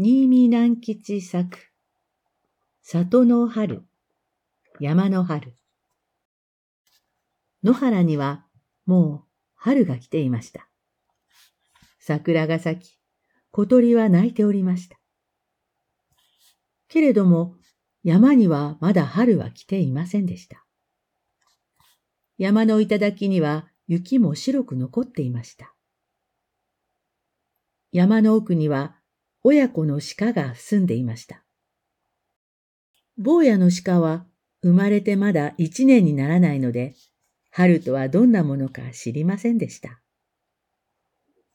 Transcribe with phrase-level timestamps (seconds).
[0.00, 1.58] 新見南吉作、
[2.82, 3.82] 里の春、
[4.78, 5.56] 山の春。
[7.64, 8.46] 野原には
[8.86, 10.68] もう春が来ていました。
[11.98, 13.00] 桜が咲き、
[13.50, 15.00] 小鳥は鳴いておりました。
[16.86, 17.56] けれども、
[18.04, 20.64] 山にはまだ春は来ていませんでした。
[22.36, 25.74] 山の頂には雪も白く残っていました。
[27.90, 28.97] 山の奥には
[29.44, 31.44] 親子の鹿が住んでいました。
[33.16, 34.26] 坊やの鹿は
[34.62, 36.94] 生まれてまだ一年にならないので、
[37.50, 40.00] 春とはどんなものか知りませんでした。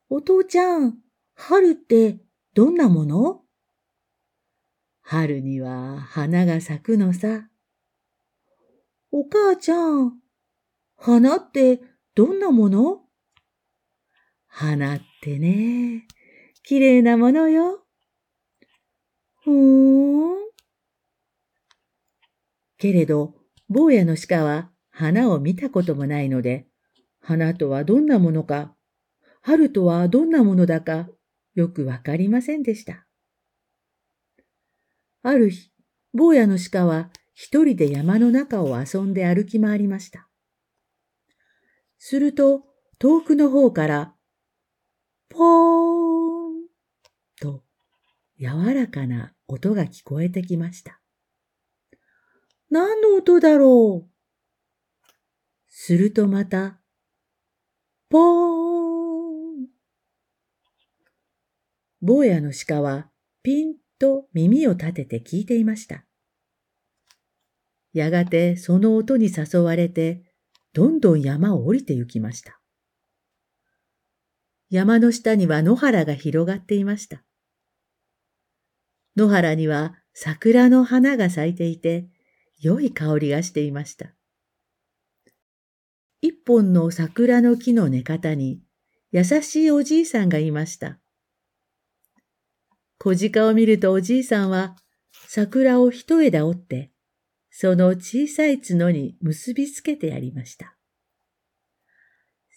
[0.09, 0.97] お父ちゃん、
[1.35, 2.17] 春って
[2.53, 3.41] どんなもの？
[5.01, 7.49] 春には花が咲くのさ。
[9.12, 10.13] お母ちゃん、
[10.97, 11.81] 花って
[12.15, 13.01] どんなもの？
[14.47, 16.07] 花ってね、
[16.63, 17.83] 綺麗なものよ。
[19.43, 20.33] ふーん。
[22.77, 23.35] けれど、
[23.67, 26.67] 坊やの鹿は花を見たこともないので、
[27.19, 28.75] 花とはどんなものか、
[29.41, 31.09] 春とはどんなものだか、
[31.53, 33.05] よくわかりませんでした。
[35.21, 35.69] ある日、
[36.13, 40.29] 坊やの鹿は一人で山の中を遊んで歩き回りました。
[41.97, 42.63] すると、
[42.99, 44.15] 遠くの方から、
[45.29, 45.82] ポー
[48.44, 50.99] 柔らかな音が聞こえてきました。
[52.70, 54.10] 何の音だろう？
[55.70, 56.82] するとまた、
[58.10, 58.21] ポー
[59.62, 59.68] ン
[62.02, 63.10] 坊やの鹿は
[63.44, 66.03] ピンと耳を立てて聞いていました。
[67.94, 70.22] やがてその音に誘われて
[70.74, 72.59] どんどん山を降りて行きました。
[74.70, 77.24] 山の下には野原が広がっていました。
[79.16, 82.07] 野原には桜の花が咲いていて、
[82.59, 84.13] 良い香りがしていました。
[86.22, 88.62] 一本の桜の木の根方に
[89.12, 91.00] 優しいおじいさんがいました。
[92.97, 94.78] 小鹿を見るとおじいさんは
[95.28, 96.94] 桜を一枝折って
[97.56, 100.75] その小さい角に結びつけてやりました。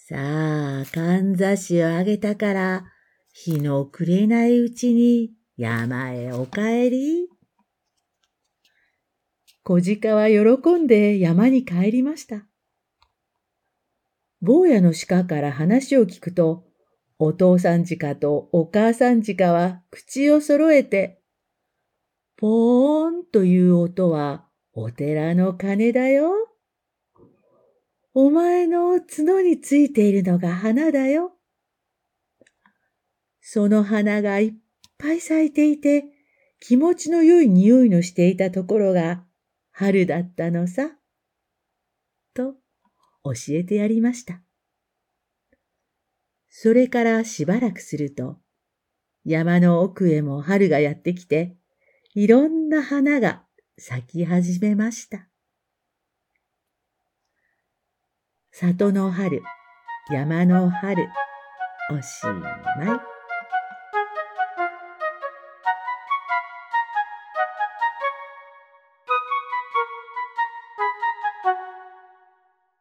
[0.08, 2.84] さあ、かんざしをあげたから、
[3.32, 7.28] 日の暮れないうちに山へお帰り。
[9.62, 12.46] 小鹿は喜んで山に帰りました。
[14.42, 16.66] 坊やの鹿から話を聞くと、
[17.18, 21.22] お父さん鹿とお母さん鹿は口を揃えて、
[22.36, 26.32] ポーンという音はお寺の鐘だよ。
[28.12, 31.32] お前の角についているのが花だよ。
[33.40, 34.54] その花がいっ
[34.98, 36.04] ぱい咲いていて、
[36.60, 39.24] 気持ちの良い匂いのしていたところが
[39.70, 40.90] 春だったのさ。
[42.34, 42.54] と
[43.24, 44.42] 教えてやりました。
[46.48, 48.38] それからしばらくすると、
[49.24, 51.56] 山の奥へも春がやってきて、
[52.14, 53.44] いろんな花が
[53.78, 55.28] 咲き始めました。
[58.52, 59.42] 里の春、
[60.10, 61.08] 山の春、
[61.92, 62.24] おし
[62.78, 63.15] まい。